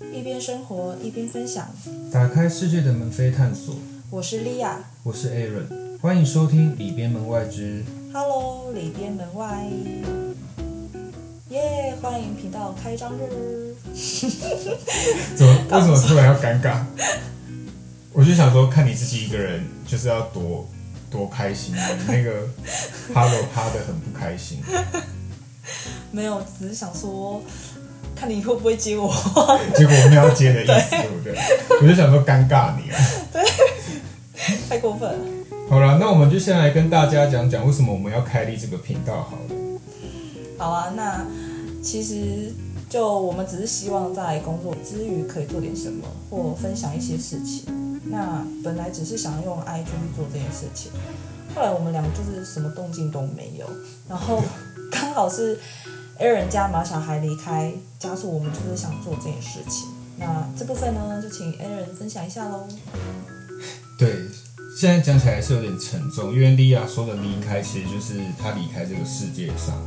[0.00, 1.68] 一边生活一边分享。
[2.12, 3.74] 打开世界的门扉，探索。
[4.10, 9.68] 我是莉亚我是 Aaron，欢迎收听《里边门外之，Hello，里边门外，
[11.50, 13.74] 耶、欢迎频道开张日。
[15.36, 16.84] 怎么 为什么突然要尴尬？
[18.12, 20.66] 我就想说，看你自己一个人，就是要多
[21.10, 21.74] 多开心。
[21.74, 22.48] 你那个
[23.12, 24.62] Hello 趴的很不开心，
[26.12, 27.42] 没有，只是想说，
[28.18, 29.08] 看你会不会接我。
[29.76, 31.34] 结果我没有要接的意思，对不对？
[31.82, 32.98] 我就想说尴尬你啊。
[34.68, 35.18] 太过分了。
[35.70, 39.54] 好了，那我们就先来跟大家讲讲为什么我们要开立这个频道好了。
[40.56, 41.24] 好啊，那
[41.82, 42.52] 其实
[42.88, 48.00] 就我们只是希望在工作之余可以做点什么，或分享一些事情。
[48.10, 50.90] 那本来只是想要用 IG 去做这件事情，
[51.54, 53.66] 后来我们两个就是什么动静都没有，
[54.08, 54.42] 然后
[54.90, 55.58] 刚好是
[56.20, 59.88] Aaron 家马小孩离开，加速我们就是想做这件事情。
[60.16, 62.66] 那这部分呢，就请 Aaron 分享一下喽。
[63.96, 64.16] 对，
[64.76, 69.80] 现在讲起来是有点沉重，因为莉亚说的离开，其实就是她离开这个世界上，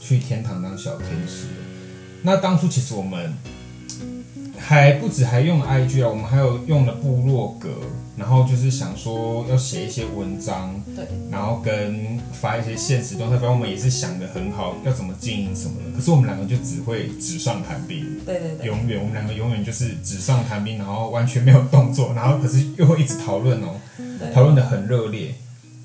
[0.00, 1.46] 去天堂当小天使。
[2.22, 3.32] 那当初其实我们
[4.58, 7.68] 还不止还用了 IG 啊，我们还有用了部落格，
[8.16, 15.96] 然后就是想说要写一些文章，对，然后跟发一些现实动态，反正我们也是想的很好，要怎么经营什么的。
[15.96, 23.76] 可是我们两个就只会纸上谈兵，对对对，永远我们两个永远就是纸上谈兵，然后完全没有动作，然后可是又会一直讨论哦，
[24.18, 25.34] 对讨论的很热烈。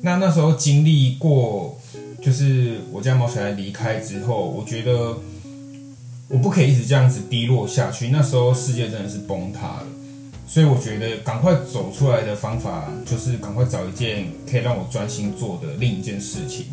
[0.02, 1.80] 那那时候经历过，
[2.22, 5.18] 就是我家毛小孩离开之后，我觉得
[6.34, 8.08] 我不可以一直这样子低落下去。
[8.08, 9.88] 那时候世界真的是崩塌了，
[10.48, 16.66] 所以我觉得赶快走出来的方法就是赶快找一件可以让我专心做的另一件事情。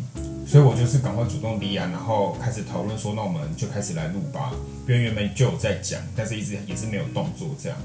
[0.47, 4.51] 所以我就是赶快主动离岸，然后开始讨论说，那我们就开始来录吧。
[4.87, 7.77] 因为原本就有在讲，但是一直也是没有动作这样。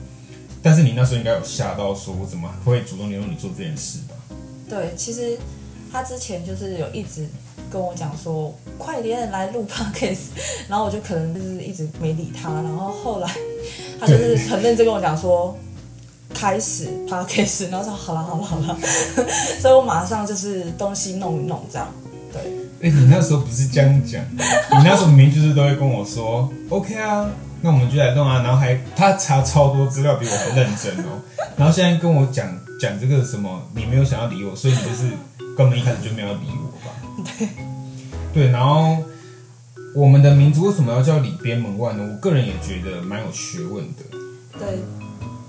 [0.62, 4.14] 但是你那时候应该有吓到，说我怎么会主动联络你做这件事吧？
[4.66, 5.38] 对，其实
[5.92, 7.28] 他之前就是有一直
[7.71, 10.28] 跟我讲说，快点来录 podcast，
[10.69, 13.31] 然后我就可能就是一直没理他，然后后来
[14.00, 15.56] 他就是很认真跟我讲说。
[16.34, 18.77] 开始 podcast，然后说好了好了好了，
[19.59, 21.88] 所以我马上就是东西弄一弄这样，
[22.31, 22.43] 对。
[22.82, 27.27] 哎、你那时候不是这样讲，你那时候明明就是都会跟我说 OK 啊，
[27.62, 31.22] 那我们就来弄啊，然后还他查超多资料比我还认真哦，
[31.56, 32.47] 然后现在跟我讲
[32.78, 35.09] 讲这个什么，你没有想要理我，所以你就是
[35.56, 36.93] 根本一开始就没有理我吧？
[37.39, 37.49] 对，
[38.34, 38.99] 对，然后
[39.94, 42.06] 我们的名字为什么要叫里边门外呢？
[42.06, 44.03] 我个人也觉得蛮有学问的。
[44.59, 44.78] 对，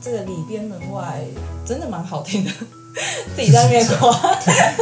[0.01, 1.21] 这个里边门外
[1.65, 2.51] 真的蛮好听的，
[3.35, 4.35] 自己在那边夸。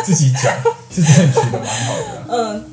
[0.03, 0.53] 自己讲
[0.91, 2.64] 是真的取得蛮好的啊、 嗯，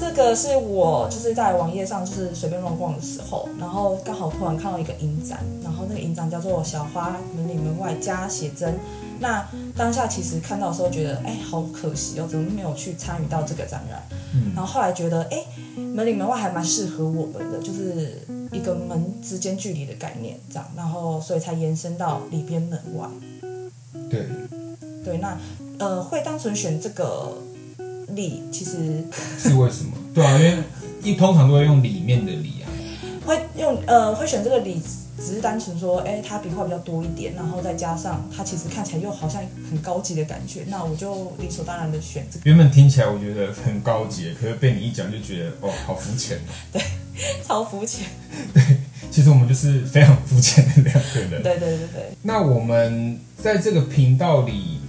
[0.00, 8.76] 这个是我就是在网页上就是随便乱逛的时候，然后刚好突然看到一个影展，然后那个影展叫做“小花门里门外加写真”。
[9.20, 14.02] 那当下其实看到的时候觉得，哎，好可惜哦，怎么没有去参与到这个展览？
[14.34, 15.44] 嗯然后后来觉得，哎，
[15.76, 23.06] 门里门外还蛮适合我们的，就是一个门之间距离的概念，这样，然后所以才延伸到里边门外。
[24.08, 24.26] 对，
[25.04, 25.36] 对，那
[25.78, 27.32] 呃，会单纯选这个
[28.08, 29.04] 里，其实
[29.38, 29.92] 是为什么？
[30.14, 30.56] 对啊，因为
[31.02, 32.66] 一通常都会用里面的里啊。
[33.26, 34.82] 会用呃会选这个里，
[35.20, 46.38] 只是单纯说，哎，它笔画比较多一点，然后再加上它其实看起来又好像很高级的感觉，那我就理所当然的选这个，原本听起来我觉得很高级，可是被你一讲就觉得哦，好肤浅
[46.72, 46.82] 对。
[47.46, 48.06] 超肤浅。
[48.54, 48.62] 对
[49.10, 51.42] 其实我们就是非常肤浅的两个人。
[51.42, 54.80] 对对对对，那我们在这个频道里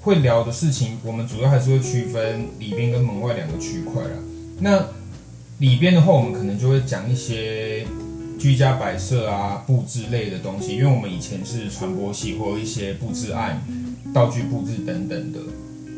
[0.00, 4.10] 会聊的事情，我们主要还是会区分里边跟门外两个区块啦。
[4.60, 4.86] 那
[5.58, 7.84] 里边的话，我们可能就会讲一些
[8.44, 13.58] 居家摆设啊、布置类的东西，因为我们以前是传播系，或一些布置案、
[14.12, 15.38] 道具布置等等的。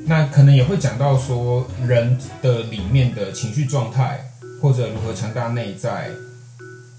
[0.05, 4.31] 那可能也会讲到说人的里面的情绪状态，
[4.63, 6.09] 或者如何强大内在，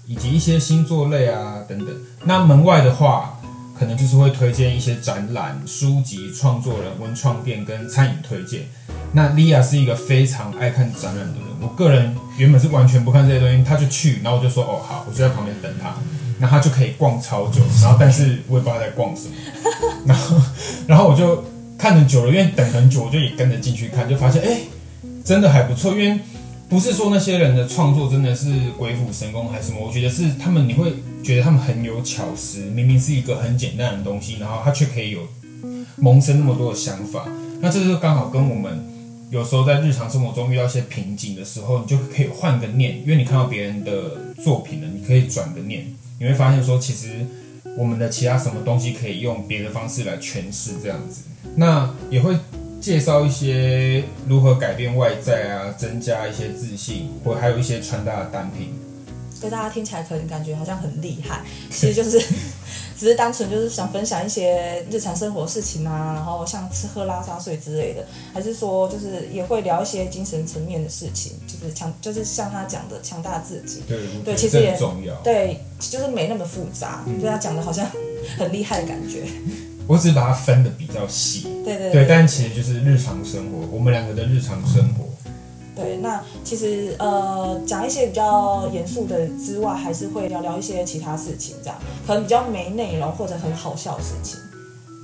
[0.06, 1.88] 以及一些星座类啊等等。
[2.26, 3.40] 那门外的话，
[3.78, 8.66] 可能就是会推荐一些展览、书籍、创作人、文创店跟餐饮推荐。
[9.14, 15.94] 那莉亚是一个非常爱看展览的，我个人原本是完全不看这些东西，他就去，然后我就说哦好，我就在旁边等他，
[16.38, 19.34] 然后他就可以逛超久，然后但是我也不知道他在逛什么，
[20.06, 20.36] 然后
[20.86, 21.44] 然后我就
[21.76, 24.60] 看很久了，因为等很久，我就也跟着进去看，就发现哎，
[25.24, 26.18] 真的还不错，因为
[26.68, 35.20] 不是说那些人的创作真的是鬼斧神工还是什么，我觉得是他们你会觉得他们很有巧思，明明是一个很简单的东西，然后他却可以有
[35.96, 37.24] 萌生那么多的想法。
[37.60, 38.84] 那这就刚好跟我们
[39.30, 45.84] 有时候在日常生活中遇到一些瓶颈的时候，你就可以换个念，因为你看到别人的作品了，你可以转个念，
[46.18, 47.26] 你会发现说，其实
[47.76, 51.22] 我们的其他什么东西可以用别的方式来诠释这样子。
[51.54, 52.36] 那也会
[52.80, 58.72] 介绍一些如何改变外在啊，增加一些自信，或还有一些穿搭的单品。
[59.40, 62.18] 对大家听起来可能感觉好像很厉害，其实就是
[62.98, 68.04] 只是单纯就是想分享一些日常生活事情啊，然后像吃喝拉撒睡之类的，
[68.34, 75.14] 还是说就是也会聊一些精神层面的事情，就是强就是像他讲的强大自己，对，对其实也很重要。
[75.22, 77.86] 对，就是没那么复杂，对他讲的好像
[78.36, 79.22] 很厉害的感觉。
[79.86, 85.07] 我只是把它分的比较细，对对对，但其实就是日常生活，我们两个的日常生活。
[85.78, 94.40] 对，那其实呃讲一些比较严肃的之外，还是会聊聊一些其他事情，这样可能比较没内容或者很好笑的事情，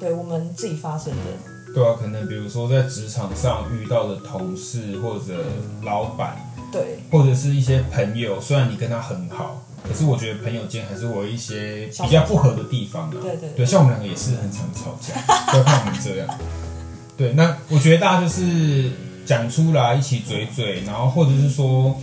[0.00, 1.72] 对我们自己发生的。
[1.72, 5.44] 对啊，可能比如说在职场上遇到的同事或者
[5.82, 6.36] 老板，
[6.70, 13.20] 对，或者是一些朋友，虽然你跟他很好，可是我觉得朋友间还是会有一些比较不合的地方的。
[13.20, 16.28] 对对对，像我们两个也是很常吵架，不要看我们这样。
[17.16, 18.90] 对，那我觉得大家就是
[19.24, 21.94] 讲出来一起嘴嘴，然后或者是说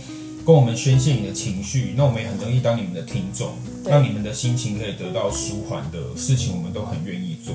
[0.44, 3.50] 跟我们宣泄你的情绪，那我们也很容易当你们的听众，
[3.84, 7.54] 让你们的心情可以得到舒缓的事情，我们都很愿意做。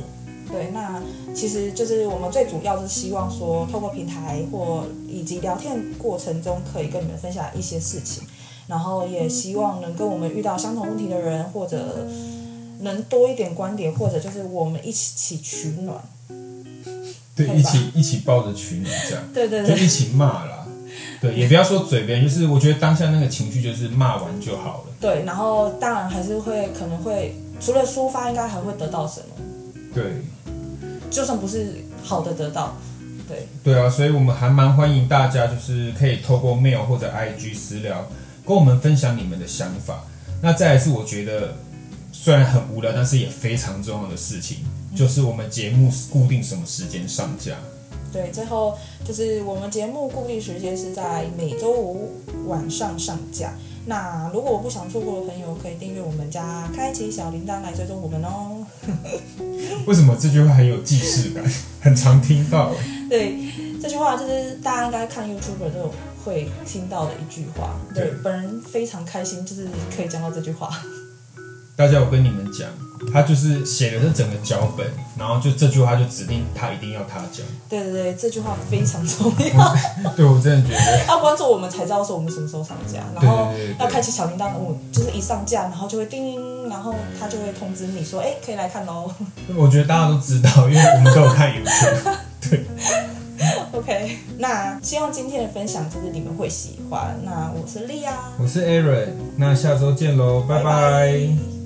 [0.49, 1.01] 对，那
[1.35, 8.23] 其实就是我们最主要是希望说，透过平台或以及聊天过程中，可以跟你们分享一些事情，
[8.67, 12.07] 然后也希望能跟我们遇到相同问题的人，或者
[12.79, 16.01] 能多一点观点，或者就是我们一起取暖。
[17.37, 19.23] 对，一起一起抱着取暖这样。
[19.33, 20.65] 对对对就一起骂啦。
[21.21, 24.93] 对，也不要说嘴边，就是我觉得当下那个情绪就是骂完就好了。
[24.99, 29.25] 对，然后当然还是会可能会除了抒发，应该还会得到什么，
[29.93, 30.03] 对，
[31.09, 32.75] 就算不是好的得到，
[33.27, 38.07] 对对啊，所以我们还蛮欢迎大家，就是可以透过 mail 或者 IG 私聊，
[38.45, 40.03] 跟我们分享你们的想法。
[40.41, 41.55] 那再来是我觉得
[42.11, 44.57] 虽然很无聊，但是也非常重要的事情，
[44.95, 47.55] 就是我们节目固定什么时间上架。
[48.11, 52.13] 对，最后就是我们节目固定时间是在每周五
[52.47, 53.53] 晚上上架。
[53.85, 58.65] 那如果我不想错过的朋友，可以订阅我们家，开启小铃铛来追踪我们哦。
[59.87, 61.43] 为什么这句话很有既视感？
[61.81, 62.73] 很常听到。
[63.09, 63.37] 对，
[63.81, 65.93] 这句话就是大家应该看 YouTube 都有
[66.23, 67.77] 会听到的一句话。
[67.93, 70.69] 对对，本人非常开心，就是可以讲到这句话。
[71.77, 72.67] 大家，我跟你们讲，
[73.13, 77.45] 他就是写的是整个脚本，然后就这句话就指定他一定要他讲。
[77.69, 79.75] 对对对，这句话非常重要。
[80.17, 81.05] 对我真的觉得。
[81.05, 89.11] 要关注我们才知道说我们什么时候上架，然后要开启小铃铛，我就是一上架，然后就会叮，然后他就会通知你说，哎，可以来看喽。
[89.55, 92.15] 我觉得大家都知道，因为我们都有看 YouTube。
[92.49, 92.65] 对
[93.71, 97.15] ，OK，那希望今天的分享就是你们会喜欢。
[97.23, 101.56] 那我是莉亚，我是 Aaron，那下周见喽，拜拜